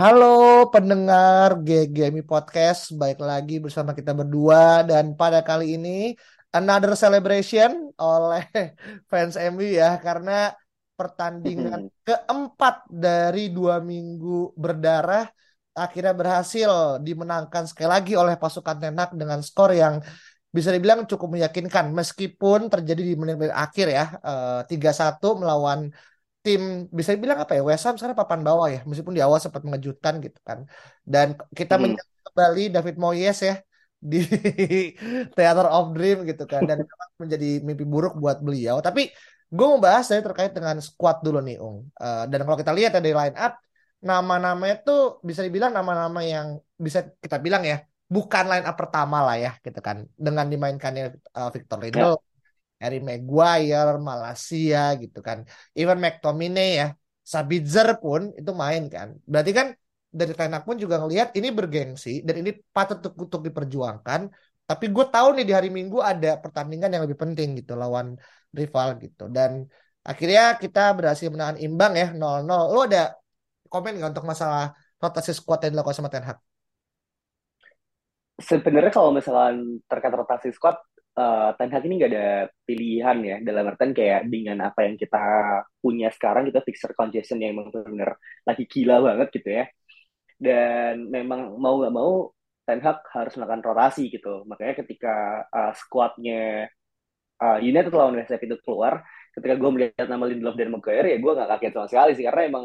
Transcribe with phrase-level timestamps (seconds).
[0.00, 0.24] Halo
[0.72, 4.80] pendengar GGMI Podcast, baik lagi bersama kita berdua.
[4.80, 6.16] Dan pada kali ini
[6.56, 8.48] another celebration oleh
[9.12, 10.56] fans MU ya karena
[10.96, 15.28] pertandingan keempat dari dua minggu berdarah
[15.76, 20.00] akhirnya berhasil dimenangkan sekali lagi oleh pasukan Tenak dengan skor yang
[20.48, 21.92] bisa dibilang cukup meyakinkan.
[21.92, 25.92] Meskipun terjadi di menit-menit akhir ya eh, 3-1 melawan
[26.44, 26.62] tim
[26.98, 30.14] bisa dibilang apa ya West Ham sekarang papan bawah ya meskipun di awal sempat mengejutkan
[30.24, 30.58] gitu kan.
[31.12, 31.26] Dan
[31.58, 31.82] kita Hmm.
[31.82, 33.54] menyambut kembali David Moyes ya
[34.10, 34.16] di
[35.36, 36.62] Theater of Dream gitu kan.
[36.68, 36.78] Dan
[37.22, 38.76] menjadi mimpi buruk buat beliau.
[38.86, 39.00] Tapi
[39.56, 41.78] gue mau bahas saya terkait dengan squad dulu nih Ung.
[42.02, 43.52] Eh, dan kalau kita lihat ya dari line up
[44.00, 46.46] nama-nama itu bisa dibilang nama-nama yang
[46.86, 47.76] bisa kita bilang ya
[48.08, 51.02] bukan line up pertama lah ya gitu kan dengan dimainkannya
[51.36, 52.29] eh, Victor Lindelof
[52.80, 55.44] Harry Maguire, Malaysia gitu kan.
[55.76, 56.86] Even McTominay ya,
[57.20, 59.08] Sabitzer pun itu main kan.
[59.28, 59.66] Berarti kan
[60.10, 64.20] dari Tenak pun juga ngelihat ini bergengsi dan ini patut untuk, diperjuangkan.
[64.66, 68.18] Tapi gue tahu nih di hari Minggu ada pertandingan yang lebih penting gitu lawan
[68.50, 69.30] rival gitu.
[69.30, 69.66] Dan
[70.02, 72.74] akhirnya kita berhasil menahan imbang ya 0-0.
[72.74, 73.14] Lo ada
[73.70, 76.38] komen nggak untuk masalah rotasi squad yang dilakukan sama Ten Hag?
[78.40, 80.80] Sebenarnya kalau misalkan terkait rotasi squad,
[81.18, 82.26] eh, Ten Hag ini nggak ada
[82.66, 83.36] pilihan ya.
[83.48, 85.18] Dalam artian kayak dengan apa yang kita
[85.82, 88.10] punya sekarang, kita fixture congestion yang emang benar-benar
[88.48, 89.64] lagi gila banget gitu ya.
[90.40, 92.12] Dan memang mau nggak mau,
[92.66, 94.44] Ten Hag harus melakukan rotasi gitu.
[94.50, 95.14] Makanya ketika
[95.48, 96.68] eh, squadnya
[97.42, 99.02] eh, United lawan West Ham itu keluar,
[99.34, 102.24] ketika gue melihat nama Lindelof dan Maguire, ya gue nggak kaget sama sekali sih.
[102.26, 102.64] Karena emang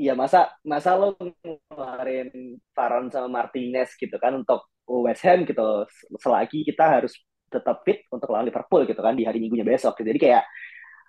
[0.00, 4.64] Iya masa masa lo ngeluarin Varane sama Martinez gitu kan untuk
[5.06, 5.86] West Ham gitu
[6.18, 7.14] selagi kita harus
[7.50, 9.98] tetap fit untuk lawan Liverpool gitu kan di hari Minggunya besok.
[10.00, 10.46] Jadi kayak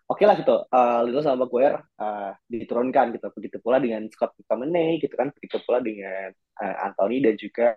[0.09, 3.27] oke lah gitu uh, Lindelof sama Maguire uh, diturunkan gitu.
[3.37, 7.67] Begitu pula dengan Scott McTominay gitu kan, begitu pula dengan uh, Anthony dan juga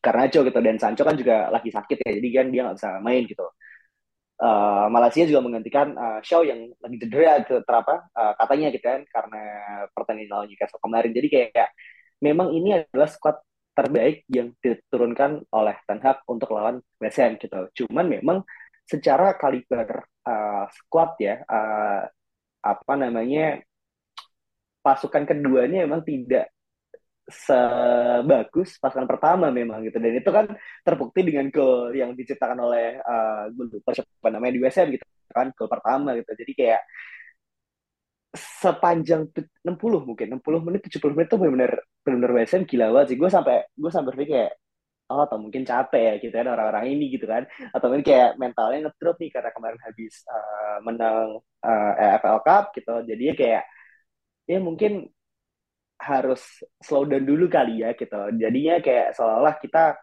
[0.00, 2.10] Garnacho gitu dan Sancho kan juga lagi sakit ya.
[2.16, 3.46] Jadi kan dia nggak bisa main gitu.
[4.40, 9.04] Uh, Malaysia juga menggantikan uh, Shaw yang lagi cedera ke terapa uh, katanya gitu kan
[9.04, 9.42] karena
[9.92, 11.68] pertandingan lawan Newcastle kemarin jadi kayak
[12.24, 13.36] memang ini adalah squad
[13.80, 17.64] terbaik yang diturunkan oleh Ten Hag untuk lawan West Ham gitu.
[17.72, 18.44] Cuman memang
[18.84, 22.04] secara kaliber uh, squad ya uh,
[22.60, 23.64] apa namanya
[24.84, 26.52] pasukan keduanya memang tidak
[27.30, 29.96] sebagus pasukan pertama memang gitu.
[29.96, 30.50] Dan itu kan
[30.84, 35.48] terbukti dengan gol yang diciptakan oleh uh, gue lupa siapa namanya di WSM gitu kan
[35.56, 36.28] gol pertama gitu.
[36.36, 36.82] Jadi kayak
[38.30, 39.26] sepanjang
[39.66, 41.72] 60 mungkin 60 menit 70 menit tuh benar-benar
[42.06, 43.18] benar-benar WSM gila banget sih.
[43.18, 44.52] Gue sampai gue sampai berpikir kayak
[45.10, 47.42] oh atau mungkin capek ya gitu kan orang-orang ini gitu kan.
[47.74, 52.94] Atau mungkin kayak mentalnya ngedrop nih karena kemarin habis uh, menang uh, EFL Cup gitu.
[53.10, 53.62] Jadinya kayak
[54.46, 54.92] ya mungkin
[56.00, 56.40] harus
[56.80, 58.20] slow down dulu kali ya gitu.
[58.38, 59.98] Jadinya kayak seolah-olah kita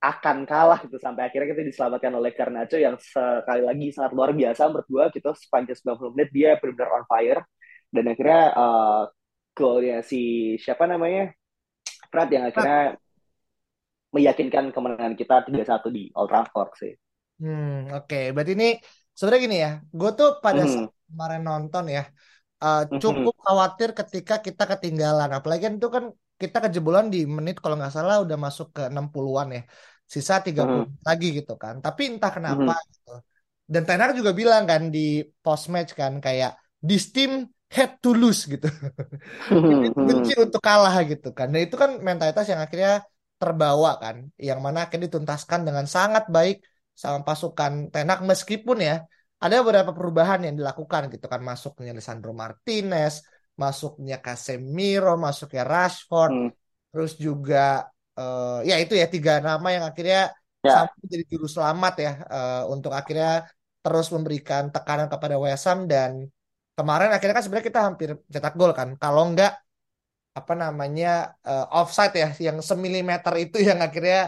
[0.00, 4.62] akan kalah gitu sampai akhirnya kita diselamatkan oleh Garnacho yang sekali lagi sangat luar biasa
[4.72, 7.40] menurut gue gitu sepanjang 90 menit dia benar-benar on fire
[7.92, 9.02] dan akhirnya uh,
[9.52, 10.16] golnya si
[10.56, 11.36] siapa namanya
[12.12, 12.96] Fred yang akhirnya
[14.14, 16.92] meyakinkan kemenangan kita 3-1 di Old Trafford sih.
[17.40, 17.66] Hmm,
[17.96, 18.16] oke.
[18.34, 18.66] Berarti ini
[19.16, 19.70] sebenarnya gini ya.
[19.98, 20.70] Gue tuh pada Mhm.
[20.72, 22.00] saat kemarin nonton ya,
[22.62, 25.28] uh, cukup khawatir ketika kita ketinggalan.
[25.36, 26.04] Apalagi kan itu kan
[26.40, 29.62] kita kejebolan di menit kalau nggak salah udah masuk ke 60-an ya.
[30.12, 31.74] Sisa 30 menit lagi gitu kan.
[31.84, 33.10] Tapi entah kenapa gitu.
[33.70, 38.10] Dan Ten Hag juga bilang kan di post match kan kayak this team had to
[38.10, 38.66] lose gitu.
[39.54, 41.54] Ini benci untuk kalah gitu kan.
[41.54, 43.06] Dan itu kan mentalitas yang akhirnya
[43.40, 46.60] terbawa kan, yang mana akhirnya dituntaskan dengan sangat baik
[46.92, 49.00] sama pasukan Tenak meskipun ya
[49.40, 53.24] ada beberapa perubahan yang dilakukan gitu kan masuknya Lisandro Martinez,
[53.62, 56.48] masuknya Casemiro, masuknya Rashford, Hmm.
[56.90, 57.58] terus juga
[58.18, 60.20] eh, ya itu ya tiga nama yang akhirnya
[60.66, 60.72] Ya.
[60.76, 63.30] sampai jadi juru selamat ya eh, untuk akhirnya
[63.84, 66.10] terus memberikan tekanan kepada West Ham dan
[66.76, 69.52] kemarin akhirnya kan sebenarnya kita hampir cetak gol kan, kalau enggak
[70.38, 71.08] apa namanya
[71.48, 74.18] eh, offside ya yang semilimeter itu yang akhirnya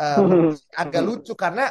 [0.00, 0.20] eh,
[0.80, 1.62] agak lucu karena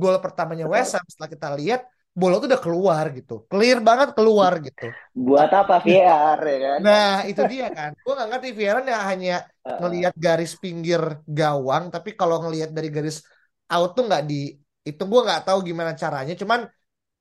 [0.00, 1.80] gol pertamanya West Ham setelah kita lihat
[2.16, 3.44] bola tuh udah keluar gitu.
[3.44, 4.88] Clear banget keluar gitu.
[5.12, 6.78] Buat apa VR ya kan?
[6.80, 7.92] nah itu dia kan.
[8.00, 9.36] Gue nggak ngerti VR ya hanya
[9.66, 13.20] ngelihat garis pinggir gawang tapi kalau ngelihat dari garis
[13.68, 16.32] out tuh nggak di itu gue nggak tahu gimana caranya.
[16.32, 16.64] Cuman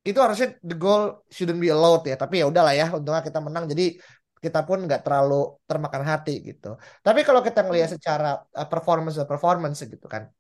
[0.08, 2.16] itu harusnya the goal shouldn't be allowed ya.
[2.16, 3.68] Tapi ya udahlah ya untungnya kita menang.
[3.68, 4.00] Jadi
[4.40, 6.80] kita pun nggak terlalu termakan hati gitu.
[7.04, 10.32] Tapi kalau kita ngelihat secara uh, performance performance gitu kan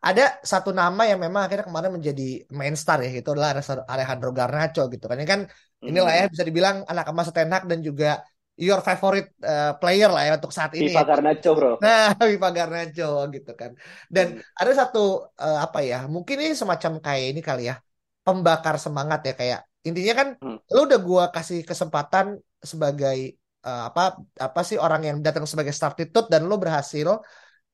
[0.00, 3.56] ada satu nama yang memang akhirnya kemarin menjadi main star ya itu adalah
[3.88, 5.40] Alejandro Garnacho gitu kan ini kan
[5.82, 8.22] inilah ya bisa dibilang anak emas Ten Hag dan juga
[8.56, 10.92] your favorite uh, player lah ya untuk saat ini.
[10.92, 11.08] Viva ya.
[11.08, 11.72] Garnacho bro.
[11.84, 13.72] Nah Viva Garnacho gitu kan.
[14.06, 14.60] Dan hmm.
[14.60, 17.80] ada satu uh, apa ya mungkin ini semacam kayak ini kali ya
[18.22, 20.58] pembakar semangat ya kayak intinya kan hmm.
[20.70, 23.34] lu udah gua kasih kesempatan sebagai
[23.66, 27.18] uh, apa apa sih orang yang datang sebagai substitute dan lu berhasil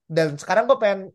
[0.09, 1.13] dan sekarang gue pengen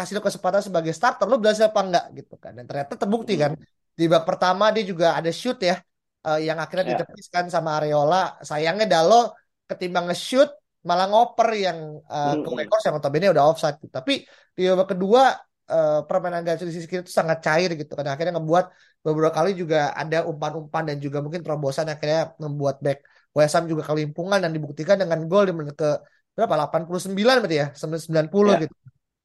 [0.00, 3.52] kasih lo kesempatan sebagai starter lo berhasil apa enggak gitu kan dan ternyata terbukti kan
[3.94, 5.76] di babak pertama dia juga ada shoot ya
[6.24, 6.92] uh, yang akhirnya yeah.
[7.04, 9.36] ditepiskan sama Areola sayangnya Dalo
[9.68, 10.50] ketimbang nge-shoot
[10.80, 12.44] malah ngoper yang uh, mm -hmm.
[12.44, 13.92] ke Lakers yang notabene udah offside gitu.
[13.92, 14.24] tapi
[14.56, 15.36] di babak kedua
[15.68, 18.64] uh, permainan Garcia di sisi kiri itu sangat cair gitu kan akhirnya ngebuat
[19.04, 23.04] beberapa kali juga ada umpan-umpan dan juga mungkin terobosan akhirnya membuat back
[23.36, 26.00] West Ham juga kelimpungan dan dibuktikan dengan gol di menit ke
[26.34, 28.58] berapa 89 berarti ya 90 yeah.
[28.64, 28.74] gitu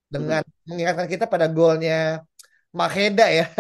[0.10, 0.70] dengan hmm.
[0.70, 2.22] mengingatkan kita pada golnya
[2.76, 3.46] Maheda ya.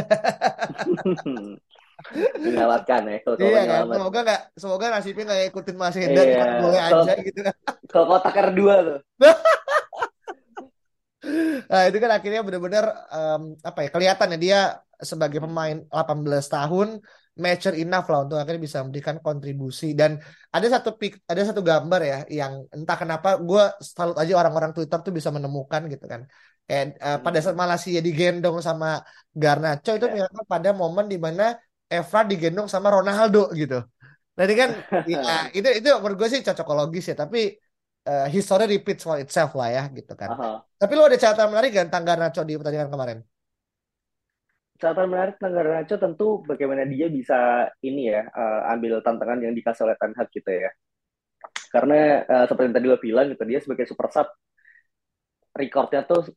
[2.37, 6.45] menyelamatkan ya kalau iya kan semoga nggak semoga nasibnya nggak ikutin Maheda iya.
[6.61, 7.55] golnya aja gitu kan
[7.91, 8.99] kalau kotak kedua tuh
[11.71, 14.59] nah itu kan akhirnya benar-benar um, apa ya kelihatan ya dia
[15.01, 17.01] sebagai pemain 18 tahun
[17.35, 20.15] mature enough lah untuk akhirnya bisa memberikan kontribusi dan
[20.55, 24.99] ada satu pic, ada satu gambar ya yang entah kenapa gue salut aja orang-orang Twitter
[25.03, 26.21] tuh bisa menemukan gitu kan
[26.63, 29.03] kayak uh, pada saat Malaysia digendong sama
[29.35, 30.31] Garnacho itu yeah.
[30.47, 31.53] pada momen di mana
[31.85, 33.83] Evra digendong sama Ronaldo gitu
[34.35, 34.69] Nanti kan
[35.11, 37.55] ya, itu itu menurut gue sih cocokologis ya tapi
[38.07, 40.29] uh, history repeats for itself lah ya gitu kan.
[40.35, 40.55] Uh -huh.
[40.75, 43.17] Tapi lo ada catatan menarik kan tentang Garnacho di pertandingan kemarin?
[44.75, 49.87] Catatan menarik tentang Garnacho tentu bagaimana dia bisa ini ya uh, ambil tantangan yang dikasih
[49.87, 50.71] oleh Ten Hag gitu ya.
[51.71, 54.27] Karena uh, seperti yang tadi lo bilang gitu dia sebagai super sub
[55.55, 56.27] recordnya tuh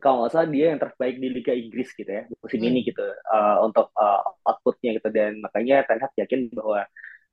[0.00, 2.68] kalau nggak salah dia yang terbaik di Liga Inggris gitu ya musim hmm.
[2.72, 6.84] ini gitu uh, untuk uh, outputnya gitu dan makanya Ten Hag yakin bahwa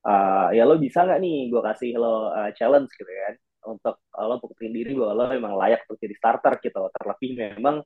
[0.06, 3.34] uh, ya lo bisa nggak nih gue kasih lo uh, challenge gitu kan
[3.72, 7.84] untuk uh, lo buktiin diri bahwa lo memang layak untuk jadi starter gitu terlebih memang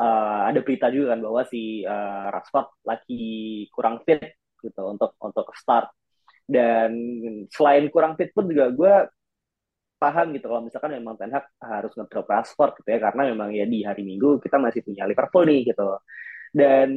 [0.00, 3.24] uh, ada berita juga kan bahwa si uh, Rashford lagi
[3.72, 4.22] kurang fit
[4.60, 5.92] gitu untuk untuk start
[6.46, 6.94] dan
[7.50, 8.94] selain kurang fit pun juga gue
[9.96, 13.64] paham gitu kalau misalkan memang Ten Hag harus ngedrop Rashford gitu ya karena memang ya
[13.64, 15.98] di hari Minggu kita masih punya Liverpool nih gitu
[16.52, 16.88] dan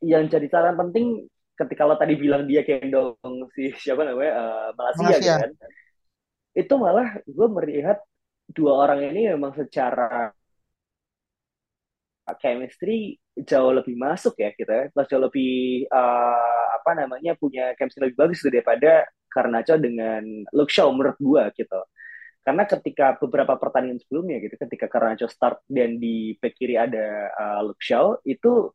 [0.00, 3.16] yang jadi saran penting ketika lo tadi bilang dia gendong
[3.56, 5.20] si siapa namanya uh, Malaysia, Malaysia.
[5.20, 5.52] Gitu kan
[6.56, 8.00] itu malah gue melihat
[8.48, 10.32] dua orang ini memang secara
[12.42, 15.02] chemistry jauh lebih masuk ya kita gitu.
[15.06, 21.18] jauh lebih uh, apa namanya punya chemistry lebih bagus daripada Garnacho dengan Luke Shaw menurut
[21.22, 21.78] gua gitu.
[22.46, 27.60] Karena ketika beberapa pertandingan sebelumnya gitu ketika Garnacho start dan di back kiri ada uh,
[27.66, 28.70] Luke Shaw itu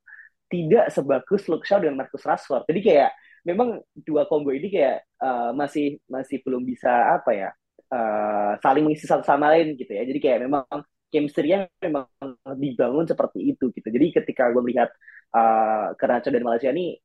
[0.51, 2.67] tidak sebagus Luke Shaw dan Marcus Rashford.
[2.67, 3.11] Jadi kayak
[3.47, 7.49] memang dua combo ini kayak uh, masih masih belum bisa apa ya
[7.89, 10.03] uh, saling mengisi satu sama lain gitu ya.
[10.07, 10.65] Jadi kayak memang
[11.11, 12.07] chemistry-nya memang
[12.55, 13.87] dibangun seperti itu gitu.
[13.91, 14.89] Jadi ketika gue melihat
[15.35, 16.95] uh, dan Malaysia ini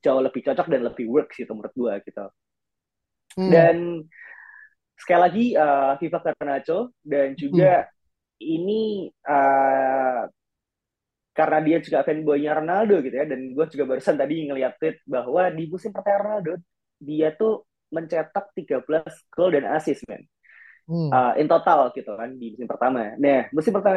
[0.00, 2.24] jauh lebih cocok dan lebih works gitu menurut gue gitu.
[3.36, 3.50] Hmm.
[3.52, 3.76] Dan
[4.96, 8.40] sekali lagi uh, FIFA Garnacho dan juga hmm.
[8.40, 8.82] ini
[9.28, 10.24] uh,
[11.30, 15.48] karena dia juga fanboynya Ronaldo gitu ya dan gue juga barusan tadi ngeliat tweet bahwa
[15.54, 16.60] di musim pertama Ronaldo
[17.00, 18.84] dia tuh mencetak 13
[19.32, 20.26] gol dan assist men
[20.90, 21.10] hmm.
[21.14, 23.14] uh, in total gitu kan di musim pertama.
[23.14, 23.94] Nah, musim pertama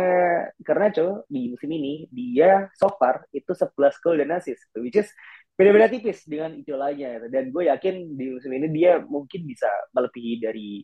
[0.61, 3.73] karena Garnacho di musim ini dia so far itu 11
[4.05, 5.09] gol dan assist, which is
[5.53, 10.81] beda-beda tipis dengan idolanya dan gue yakin di musim ini dia mungkin bisa melebihi dari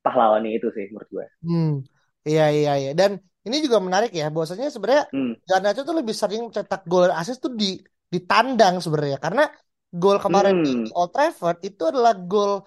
[0.00, 1.26] pahlawannya itu sih menurut gue.
[1.44, 1.74] Hmm.
[2.28, 3.16] Iya iya iya dan
[3.48, 5.44] ini juga menarik ya bahwasanya sebenarnya hmm.
[5.48, 9.48] Garnacho tuh lebih sering cetak gol dan assist tuh di di tandang sebenarnya karena
[9.88, 10.64] gol kemarin hmm.
[10.64, 12.64] di Old Trafford itu adalah gol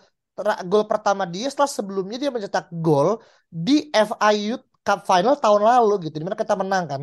[0.66, 3.20] gol pertama dia setelah sebelumnya dia mencetak gol
[3.52, 7.02] di FA Youth Cup Final tahun lalu gitu di mana kita menang kan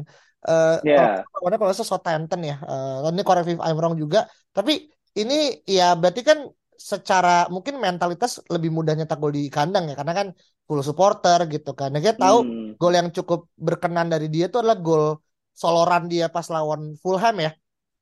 [0.49, 1.23] uh, yeah.
[1.29, 6.23] kalau kalau Southampton ya uh, ini correct if I'm wrong juga tapi ini ya berarti
[6.27, 6.39] kan
[6.79, 10.29] secara mungkin mentalitas lebih mudah nyetak gol di kandang ya karena kan
[10.63, 11.91] full supporter gitu kan.
[11.91, 12.79] Nah, kita tahu hmm.
[12.79, 15.19] gol yang cukup berkenan dari dia itu adalah gol
[15.59, 17.51] soloran dia pas lawan Fulham ya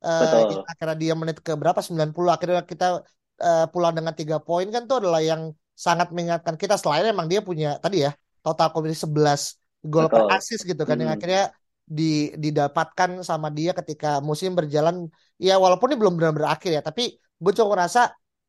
[0.05, 0.61] uh, Betul.
[0.69, 3.01] akhirnya dia menit ke berapa 90 akhirnya kita
[3.43, 6.75] uh, pulang dengan tiga poin kan itu adalah yang sangat mengingatkan kita.
[6.81, 8.11] Selain emang dia punya tadi ya
[8.45, 9.41] total kombinasi 11
[9.85, 11.15] gol per assist gitu kan yang Hmm.
[11.15, 11.53] akhirnya
[11.87, 15.07] di didapatkan sama dia ketika musim berjalan.
[15.39, 17.03] Ya walaupun ini belum benar berakhir ya tapi
[17.43, 18.01] gue cukup ngerasa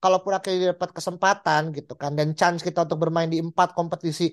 [0.03, 4.23] kalaupun akhirnya dapat kesempatan gitu kan dan chance kita untuk bermain di empat kompetisi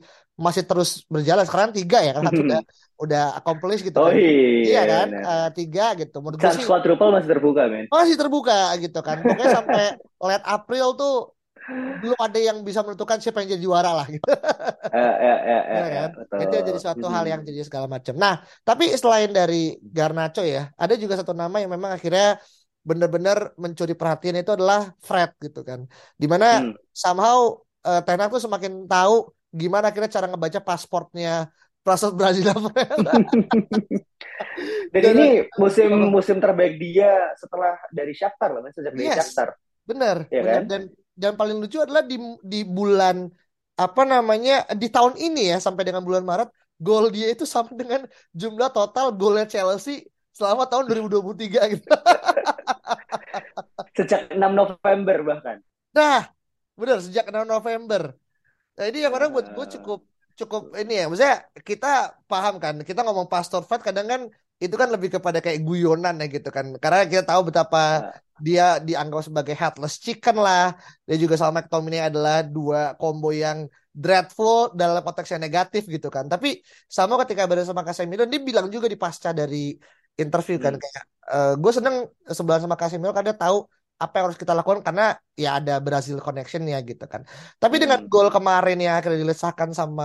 [0.44, 2.60] masih terus berjalan sekarang tiga ya kan satu udah
[3.04, 4.16] udah accomplish gitu Oh kan
[4.64, 5.26] iya iya, kan benar.
[5.28, 7.86] Eh, tiga gitu menurut gue Chance sih quadruple masih terbuka, men.
[7.92, 9.82] masih terbuka gitu kan pokoknya sampai
[10.26, 11.12] late April tuh
[12.00, 14.30] belum ada yang bisa menentukan siapa yang jadi juara lah gitu
[14.92, 16.42] Eh, eh, eh, eh, ya eh, kan betul.
[16.42, 17.48] itu jadi suatu hal yang Hmm.
[17.48, 18.34] jadi segala macam nah
[18.68, 19.56] tapi selain dari
[19.96, 22.38] Garnacho ya ada juga satu nama yang memang akhirnya
[22.84, 25.80] benar-benar mencuri perhatian itu adalah Fred gitu kan
[26.20, 26.76] di mana Hmm.
[26.92, 27.38] somehow
[27.88, 31.48] uh, Ten Hag tuh semakin tahu gimana akhirnya cara ngebaca pasportnya
[31.84, 32.52] Praset Brazil
[34.94, 35.26] Dan dan ini
[35.58, 38.62] musim musim terbaik dia setelah dari Shakhtar loh.
[38.70, 39.48] Sejak dari yes Shakhtar,
[39.88, 40.64] benar ya benar kan?
[40.70, 40.80] dan
[41.14, 43.26] dan paling lucu adalah di di bulan
[43.74, 46.48] apa namanya di tahun ini ya sampai dengan bulan Maret
[46.78, 51.86] gol dia itu sama dengan jumlah total golnya Chelsea selama tahun 2023 gitu.
[53.94, 55.58] Sejak 6 November bahkan.
[55.94, 56.30] Nah,
[56.78, 58.14] benar sejak 6 November.
[58.74, 61.04] Nah, ini yang orang buat gue cukup cukup ini ya.
[61.06, 64.22] Maksudnya kita paham kan, kita ngomong Pastor Fred kadang kan
[64.62, 66.74] itu kan lebih kepada kayak guyonan ya gitu kan.
[66.78, 70.74] Karena kita tahu betapa eh, dia dianggap sebagai headless chicken lah.
[71.06, 76.26] Dia juga sama McTominay adalah dua combo yang dreadful dalam konteks yang negatif gitu kan.
[76.26, 76.58] Tapi
[76.90, 79.78] sama ketika berada sama Casemiro, dia bilang juga di pasca dari
[80.20, 80.82] interview kan hmm.
[80.82, 81.04] kayak
[81.62, 81.96] gue seneng
[82.28, 86.18] sebelah sama Casemiro karena dia tahu apa yang harus kita lakukan karena ya ada Brazil
[86.20, 87.22] connection ya gitu kan.
[87.62, 88.10] Tapi dengan Hmm.
[88.10, 90.04] gol kemarin yang akhirnya dilesahkan sama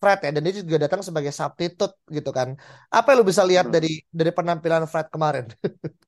[0.00, 2.48] Fred ya dan dia juga datang sebagai substitute gitu kan.
[2.92, 3.74] Apa yang lu bisa lihat Hmm.
[3.74, 5.44] dari dari penampilan Fred kemarin?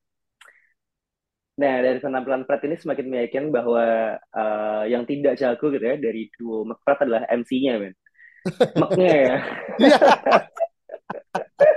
[1.57, 3.81] Nah, dari penampilan Fred ini semakin meyakinkan bahwa
[4.21, 7.93] eh, yang tidak jago gitu ya dari duo McFred adalah MC-nya, men.
[8.81, 9.35] Mek-nya ya.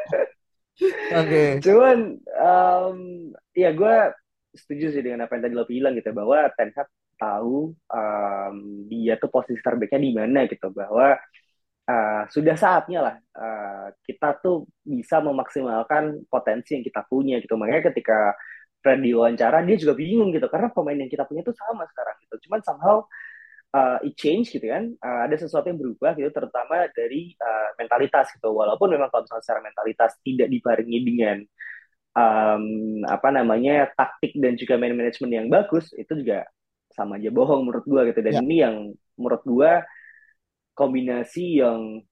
[0.89, 1.61] Oke.
[1.65, 2.97] Cuman, em,
[3.53, 3.95] ya gue
[4.57, 6.89] setuju sih dengan apa yang tadi lo bilang gitu bahwa Ten Hag
[7.21, 8.57] tahu em,
[8.89, 11.15] dia tuh posisi terbaiknya di mana gitu bahwa
[11.91, 17.93] eh, sudah saatnya lah eh, kita tuh bisa memaksimalkan potensi yang kita punya gitu makanya
[17.93, 18.35] ketika
[18.81, 22.49] Fred diwawancara dia juga bingung gitu karena pemain yang kita punya tuh sama sekarang gitu
[22.49, 22.97] cuman somehow
[23.75, 28.31] uh, it change gitu kan Uh, ada sesuatu yang berubah gitu terutama dari uh, mentalitas
[28.37, 28.53] gitu.
[28.53, 31.37] Walaupun memang kalau misalnya secara mentalitas tidak dibarengi dengan
[32.15, 32.65] um,
[33.09, 36.45] apa namanya taktik dan juga man management yang bagus itu juga
[36.93, 38.21] sama aja bohong menurut gua gitu.
[38.21, 38.41] Dan Ya.
[38.45, 38.77] ini yang
[39.17, 39.73] menurut gua
[40.77, 42.05] kombinasi yang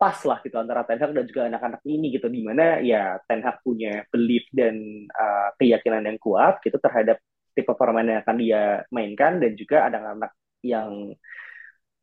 [0.00, 2.26] pas lah gitu antara Ten Hag dan juga anak-anak ini gitu.
[2.26, 4.74] Di mana ya Ten Hag punya belief dan
[5.14, 7.22] uh, keyakinan yang kuat gitu terhadap
[7.54, 10.32] tipe permainan yang akan dia mainkan dan juga anak-anak
[10.64, 11.14] yang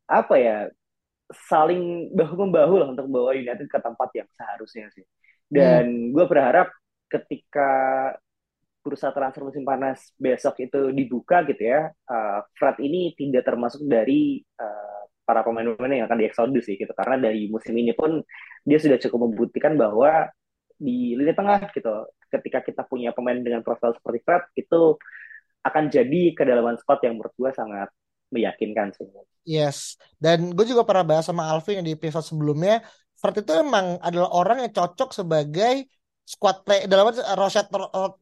[0.06, 0.58] apa ya
[1.30, 5.06] saling bahu membahu lah untuk membawa United ke tempat yang seharusnya sih
[5.50, 5.58] Hmm.
[5.58, 6.70] dan gue berharap
[7.10, 7.70] ketika
[8.80, 14.40] bursa transfer musim panas besok itu dibuka gitu ya uh, Fred ini tidak termasuk dari
[14.62, 18.22] uh, para pemain-pemain yang akan dieksodus sih gitu karena dari musim ini pun
[18.62, 20.30] dia sudah cukup membuktikan bahwa
[20.80, 24.96] di lini tengah gitu ketika kita punya pemain dengan profil seperti Fred itu
[25.66, 27.90] akan jadi kedalaman squad yang menurut gue sangat
[28.34, 29.06] meyakinkan sih.
[29.44, 32.84] Yes, dan gue juga pernah bahas sama Alvin yang di episode sebelumnya.
[33.20, 35.84] Fred itu emang adalah orang yang cocok sebagai
[36.24, 37.68] squad play dalam arti rota-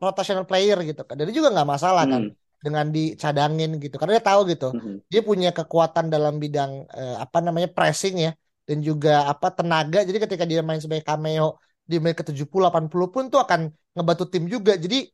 [0.00, 1.14] rotational player gitu kan.
[1.14, 2.34] Dan dia juga nggak masalah kan Hmm.
[2.64, 3.94] dengan dicadangin gitu.
[4.00, 4.96] Karena dia tahu gitu, Mhm.
[5.12, 8.30] dia punya kekuatan dalam bidang eh, apa namanya pressing ya
[8.64, 10.02] dan juga apa tenaga.
[10.08, 13.60] Jadi ketika dia main sebagai cameo di menit ke-70 80 pun tuh akan
[13.94, 14.72] ngebantu tim juga.
[14.74, 15.08] Jadi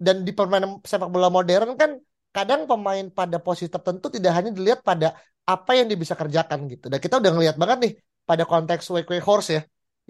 [0.00, 1.90] dan di permainan sepak bola modern kan
[2.36, 5.06] kadang pemain pada posisi tertentu tidak hanya dilihat pada
[5.52, 6.86] apa yang dia bisa kerjakan gitu.
[6.92, 7.92] Dan kita udah ngelihat banget nih
[8.28, 9.60] pada konteks Wake Horse ya,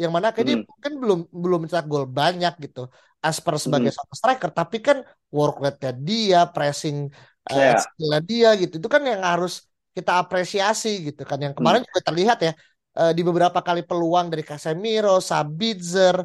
[0.00, 0.64] yang mana kayak dia Mhm.
[0.84, 2.80] kan belum belum mencetak gol banyak gitu.
[3.26, 4.98] Asper sebagai seorang striker, tapi kan
[5.36, 6.96] work rate-nya dia, pressing
[7.50, 7.84] eh, Ya.
[7.84, 8.72] skill-nya dia gitu.
[8.80, 9.52] Itu kan yang harus
[9.96, 11.38] kita apresiasi gitu kan.
[11.44, 11.88] Yang kemarin Hmm.
[11.88, 12.52] juga terlihat ya
[12.98, 16.16] eh, di beberapa kali peluang dari Casemiro, Sabitzer,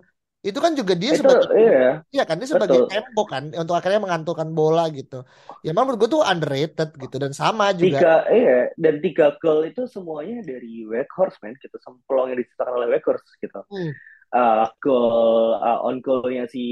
[0.46, 2.92] itu kan juga dia Itu sebagai iya, Iya kan dia sebagai betul.
[2.94, 5.26] tempo kan untuk akhirnya mengantulkan bola gitu.
[5.66, 7.98] Ya memang menurut gue tuh underrated gitu dan sama juga.
[7.98, 11.74] Tiga, iya, dan tiga gol itu semuanya dari Weghorst, man, gitu.
[11.82, 13.60] Sama peluang yang diciptakan oleh Weghorst, gitu.
[13.74, 13.92] Hmm.
[14.36, 16.66] Uh, goal, uh, on goalnya si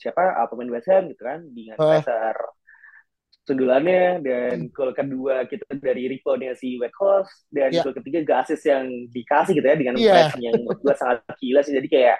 [0.00, 2.36] siapa, uh, pemain West Ham, gitu kan, dengan Eh, dasar
[3.44, 8.38] sundulannya, dan hmm, gol kedua gitu dari reboundnya si Weghorst, dan ya gol ketiga gak
[8.48, 11.76] assist yang dikasih gitu ya, dengan iya pressing yang menurut gue sangat gila sih.
[11.76, 12.16] Jadi kayak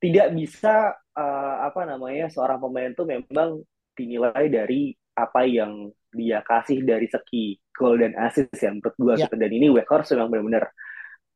[0.00, 3.60] tidak bisa uh, apa namanya seorang pemain tuh memang
[3.92, 9.28] dinilai dari apa yang dia kasih dari segi gol dan assist ya menurut gue Ya,
[9.28, 9.36] gitu.
[9.36, 10.72] Dan ini Weghorst memang benar-benar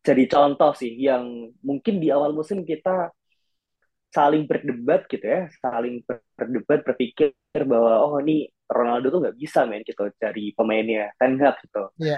[0.04, 3.12] jadi contoh sih yang mungkin di awal musim kita
[4.12, 6.04] saling berdebat gitu ya saling
[6.38, 7.34] berdebat berpikir
[7.66, 11.92] bahwa oh ini Ronaldo tuh nggak bisa main gitu dari pemainnya Ten Hag gitu.
[12.00, 12.16] Ya,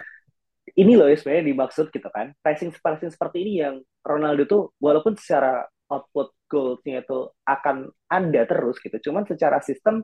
[0.76, 5.14] ini loh ya sebenarnya dimaksud gitu kan pressing pressing seperti ini yang Ronaldo tuh walaupun
[5.18, 8.96] secara output goalsnya itu akan ada terus gitu.
[9.10, 10.02] Cuman secara sistem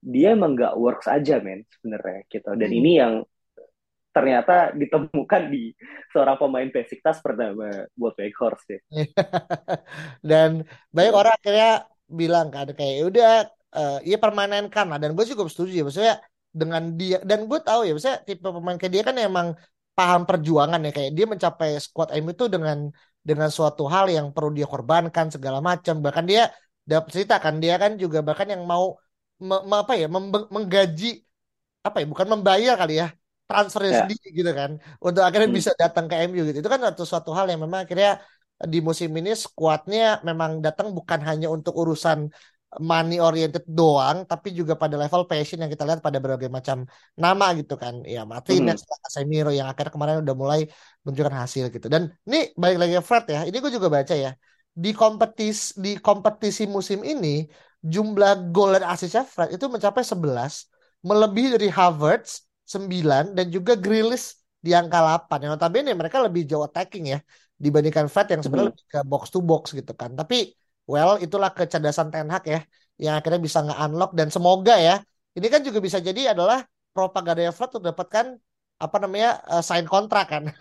[0.00, 2.50] dia emang nggak works aja men sebenarnya gitu.
[2.60, 2.74] Dan Hmm.
[2.74, 3.14] ini yang
[4.10, 5.70] ternyata ditemukan di
[6.10, 8.80] seorang pemain basic tas pertama buat Weghorst ya
[10.30, 10.50] Dan
[10.96, 11.68] banyak gitu orang akhirnya
[12.20, 13.28] bilang kan kayak "Ya udah
[13.76, 14.98] eh, ya permanenkan lah.
[15.02, 16.14] Dan gue juga setuju ya maksudnya
[16.60, 19.48] dengan dia dan gue tahu ya maksudnya tipe pemain kayak dia kan emang
[19.96, 22.78] paham perjuangan ya kayak dia mencapai squad MU itu dengan
[23.28, 25.94] dengan suatu hal yang perlu dia korbankan segala macam.
[26.04, 26.42] Bahkan dia
[26.90, 28.96] dapat cerita kan dia kan juga bahkan yang mau
[29.38, 30.06] me- me- apa ya
[30.54, 31.22] menggaji
[31.86, 33.08] apa ya bukan membayar kali ya
[33.48, 33.98] transfernya ya.
[34.04, 35.58] sendiri gitu kan untuk akhirnya hmm.
[35.58, 36.58] bisa datang ke MU gitu.
[36.62, 38.20] Itu kan suatu suatu hal yang memang akhirnya
[38.60, 42.28] di musim ini skuadnya memang datang bukan hanya untuk urusan
[42.78, 46.86] money oriented doang tapi juga pada level passion yang kita lihat pada berbagai macam
[47.18, 47.94] nama gitu kan.
[48.06, 49.00] Ya Martinez Hmm.
[49.04, 50.60] Casemiro yang akhirnya kemarin udah mulai
[51.02, 51.86] menunjukkan hasil gitu.
[51.90, 54.30] Dan ini balik lagi ke Fred ya ini gue juga baca ya.
[54.70, 57.42] Di kompetisi di kompetisi musim ini
[57.82, 60.68] jumlah gol dan asisnya Fred itu mencapai 11
[61.02, 66.62] melebihi dari Havertz 9 dan juga Grealish di angka 8 yang notabene mereka lebih jauh
[66.68, 67.18] attacking ya
[67.56, 68.76] dibandingkan Fred yang sebenarnya Hmm.
[68.76, 70.12] lebih ke box to box gitu kan.
[70.14, 70.54] Tapi
[70.92, 72.58] well itulah kecerdasan Ten Hag ya
[73.04, 74.92] yang akhirnya bisa nge-unlock dan semoga ya
[75.36, 76.58] ini kan juga bisa jadi adalah
[76.94, 78.26] propaganda Fred untuk dapatkan
[78.84, 80.42] apa namanya eh, sign kontrak kan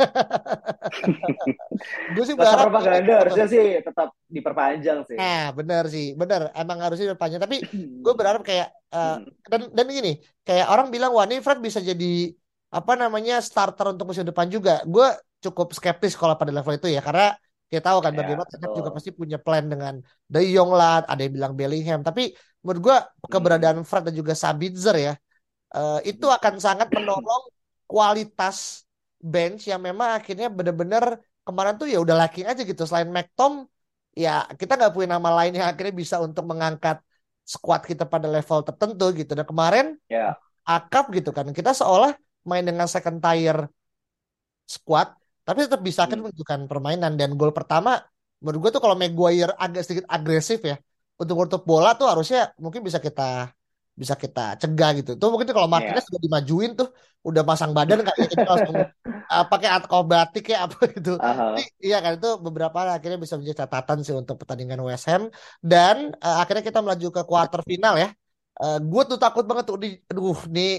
[2.15, 6.41] gue sih berharap propaganda harusnya sih tetap diperpanjang sih Nah, benar sih, benar.
[6.55, 7.41] Emang harusnya berpanjang.
[7.45, 7.57] Tapi
[8.03, 9.21] gue berharap kayak Hmm.
[9.51, 12.33] dan dan gini, kayak orang bilang wah ini Fred bisa jadi
[12.74, 14.81] apa namanya starter untuk musim depan juga.
[14.94, 15.05] Gue
[15.46, 17.37] cukup skeptis kalau pada level itu ya, karena
[17.70, 19.94] kita tahu kan ya bagaimana Hag juga pasti punya plan dengan
[20.34, 22.00] De Jong lah, ada yang bilang Bellingham.
[22.08, 22.22] Tapi
[22.66, 22.84] menurut
[23.29, 23.32] Hmm.
[23.34, 25.14] keberadaan Fred dan juga Sabitzer ya,
[25.75, 27.44] eh, itu akan sangat menolong
[27.92, 28.58] kualitas
[29.34, 31.03] bench yang memang akhirnya benar-benar
[31.48, 32.84] kemarin tuh ya udah lacking aja gitu.
[32.90, 33.53] Selain McTom
[34.24, 34.29] ya
[34.60, 36.98] kita nggak punya nama lain yang akhirnya bisa untuk mengangkat
[37.53, 39.32] squad kita pada level tertentu gitu.
[39.38, 42.12] Dan kemarin ya akap gitu kan kita seolah
[42.50, 43.58] main dengan second tier
[44.66, 45.19] squad
[45.50, 46.29] tapi tetap bisa kan Hmm.
[46.29, 47.90] menunjukkan permainan dan gol pertama
[48.42, 50.75] menurut gue tuh kalau Maguire agak sedikit agresif ya
[51.22, 53.51] untuk untuk bola tuh harusnya mungkin bisa kita
[54.01, 55.12] bisa kita cegah gitu.
[55.20, 56.88] Tuh mungkin kalau ya Martinez sudah dimajuin tuh
[57.27, 58.77] udah pasang badan kayaknya kita langsung
[59.33, 61.09] uh, pakai akrobatik ya apa gitu.
[61.51, 61.75] Jadi Aha.
[61.83, 65.24] iya kan itu beberapa akhirnya bisa menjadi catatan sih untuk pertandingan West Ham
[65.72, 68.07] dan uh, akhirnya kita melaju ke quarter final ya.
[68.59, 70.70] Uh, gue tuh takut banget tuh di aduh nih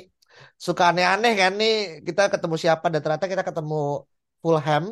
[0.66, 1.72] suka aneh-aneh kan nih
[2.06, 3.76] kita ketemu siapa dan ternyata kita ketemu
[4.42, 4.84] Fulham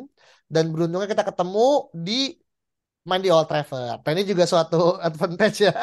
[0.53, 1.59] dan beruntungnya kita ketemu
[2.05, 2.11] di
[3.09, 3.99] main di Old Trafford.
[4.05, 5.73] Nah ini juga suatu advantage ya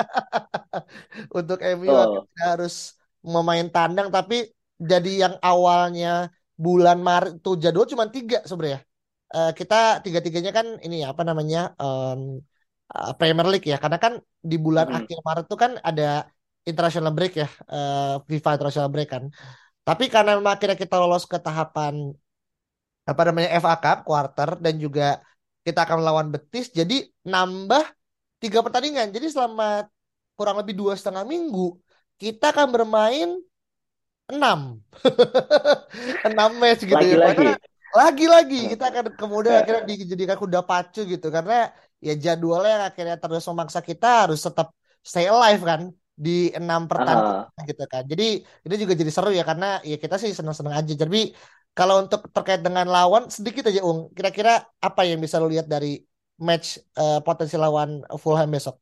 [1.39, 2.75] untuk MU betul akhirnya harus
[3.35, 4.35] memain tandang tapi
[4.91, 6.09] jadi yang awalnya
[6.65, 8.81] bulan Maret tuh jadwal cuma tiga sebenarnya.
[9.37, 12.21] Eh, kita tiga-tiganya kan ini ya apa namanya em,
[12.95, 14.15] eh, Premier League ya karena kan
[14.51, 14.97] di bulan Hmm.
[14.97, 16.05] akhir Maret tuh kan ada
[16.71, 19.25] international break ya eh, FIFA international break kan.
[19.89, 21.95] Tapi karena memang akhirnya kita lolos ke tahapan
[23.07, 25.23] apa namanya FA Cup quarter dan juga
[25.63, 26.71] kita akan melawan Betis.
[26.75, 27.85] Jadi nambah
[28.43, 29.15] tiga pertandingan.
[29.15, 29.87] Jadi selama
[30.37, 31.79] kurang lebih dua setengah minggu
[32.21, 33.29] kita akan bermain
[34.27, 34.83] enam.
[36.27, 37.17] Enam match gitu ya.
[37.31, 37.47] Lagi-lagi.
[37.47, 41.29] Mana lagi-lagi kita akan kemudian akhirnya dijadikan kuda pacu gitu.
[41.33, 41.71] Karena
[42.03, 45.81] ya jadwalnya yang akhirnya terus memaksa kita harus tetap stay alive kan
[46.17, 47.65] di enam pertandingan Aha.
[47.69, 48.03] gitu kan.
[48.05, 50.93] Jadi itu juga jadi seru ya karena ya kita sih seneng-seneng aja.
[50.93, 51.33] Tapi
[51.77, 54.51] kalau untuk terkait dengan lawan sedikit aja Ung kira-kira
[54.87, 55.89] apa yang bisa lo lihat dari
[56.47, 56.67] match
[57.01, 57.91] eh, potensi lawan
[58.23, 58.77] Fulham besok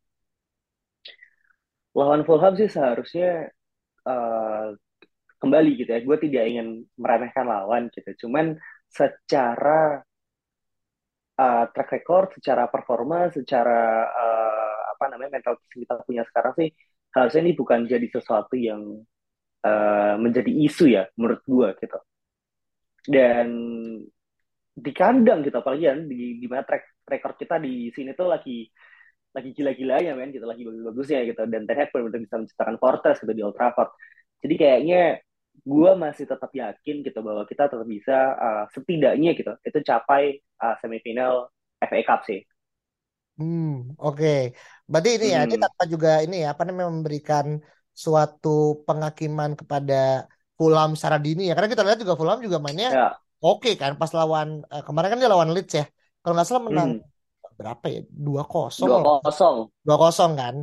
[1.99, 3.51] lawan Fulham sih seharusnya
[4.09, 4.67] eh,
[5.43, 6.01] kembali gitu ya.
[6.09, 8.27] Gue tidak ingin meremehkan lawan gitu.
[8.27, 8.57] Cuman
[8.89, 10.03] secara
[11.41, 13.81] eh, track record, secara performa, secara
[14.11, 16.69] eh, apa namanya mental kita punya sekarang sih
[17.15, 18.83] harusnya ini bukan jadi sesuatu yang
[19.67, 21.99] eh, menjadi isu ya menurut gue gitu.
[23.05, 23.49] Dan
[24.75, 28.67] di kandang gitu apalagi kan di di mana track record kita di sini tuh lagi
[29.35, 33.33] lagi gila-gilanya men gitu lagi bagus-bagusnya gitu dan Ten Hag benar-benar bisa menciptakan fortress gitu
[33.35, 33.91] di Old Trafford
[34.43, 35.01] jadi kayaknya
[35.63, 40.75] gue masih tetap yakin gitu bahwa kita tetap bisa uh, setidaknya gitu itu capai uh,
[40.83, 42.43] semifinal FA Cup sih
[43.39, 43.67] Hmm,
[44.05, 44.27] oke.
[44.91, 45.65] Berarti ini ya, ini Hmm.
[45.65, 47.47] tanpa juga ini ya, apa namanya memberikan
[48.03, 48.49] suatu
[48.87, 49.95] penghakiman kepada
[50.59, 51.53] Fulham secara dini ya.
[51.57, 53.19] Karena kita lihat juga Fulham juga mainnya Ya.
[53.45, 55.85] oke kan pas lawan eh, kemarin kan dia lawan Leeds ya.
[56.21, 57.05] Kalau nggak salah menang Hmm.
[57.59, 57.99] berapa ya?
[58.27, 59.59] 2-0 Dua kalau kosong.
[59.87, 60.57] 2-0 kan.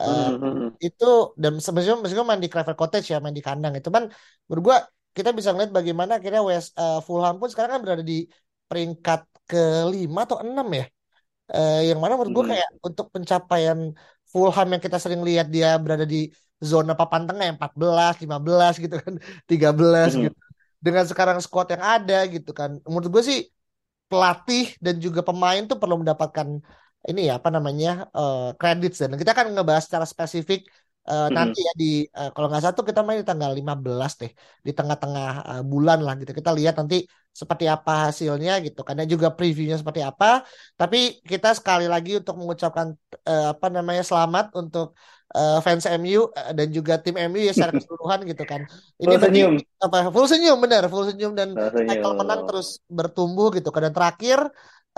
[0.00, 1.04] Eh, Hmm, itu
[1.42, 4.04] dan meskipun meskipun main di Craven Cottage ya, main di kandang itu kan
[4.46, 4.78] menurut gua
[5.16, 8.14] kita bisa ngeliat bagaimana akhirnya West eh, Fulham pun sekarang kan berada di
[8.68, 10.84] peringkat kelima atau enam ya.
[11.54, 12.52] Eh, yang mana menurut gue Hmm.
[12.52, 13.78] kayak untuk pencapaian
[14.32, 16.16] Fulham yang kita sering lihat dia berada di
[16.70, 19.14] zona papan tengah yang 14, 15 gitu kan,
[19.50, 20.24] 13 Hmm.
[20.24, 20.36] gitu.
[20.84, 22.70] Dengan sekarang squad yang ada gitu kan.
[22.86, 23.38] Menurut gue sih
[24.10, 26.48] pelatih dan juga pemain tuh perlu mendapatkan
[27.08, 30.60] ini ya apa namanya eh kredit dan kita akan ngebahas secara spesifik
[31.10, 31.36] eh, Hmm.
[31.36, 31.84] nanti ya di
[32.18, 34.30] eh, kalau nggak salah tuh kita main di tanggal 15 deh
[34.66, 36.96] di tengah-tengah eh, bulan lah gitu kita lihat nanti
[37.40, 40.26] seperti apa hasilnya gitu karena juga previewnya seperti apa
[40.80, 40.96] tapi
[41.30, 42.88] kita sekali lagi untuk mengucapkan
[43.30, 44.86] eh, apa namanya selamat untuk
[45.36, 48.60] eh, fans MU eh, dan juga tim MU ya secara keseluruhan gitu kan.
[49.02, 49.52] Ini Full senyum.
[49.84, 49.96] apa?
[50.14, 51.48] Full senyum benar full senyum dan
[51.86, 53.82] cycle menang terus bertumbuh gitu kan.
[53.88, 54.38] Dan terakhir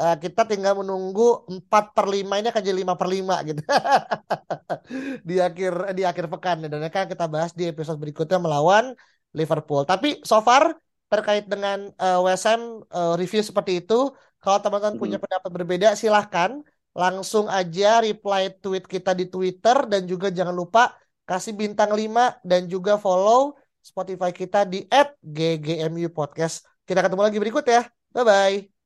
[0.01, 3.61] eh, kita tinggal menunggu 4 per 5 ini akan jadi 5 per 5 gitu.
[5.29, 6.57] Di akhir di akhir pekan.
[6.67, 8.95] Dan akan kita bahas di episode berikutnya melawan
[9.37, 9.83] Liverpool.
[9.87, 10.75] Tapi so far
[11.11, 11.91] terkait dengan
[12.23, 15.25] West Ham eh, review seperti itu kalau teman-teman punya Hmm.
[15.27, 16.51] pendapat berbeda silahkan
[16.95, 20.95] langsung aja reply tweet kita di Twitter dan juga jangan lupa
[21.29, 24.85] kasih bintang 5 dan juga follow Spotify kita di
[25.23, 26.67] @ggmu podcast.
[26.85, 27.87] Kita ketemu lagi berikut ya.
[28.11, 28.80] Bye bye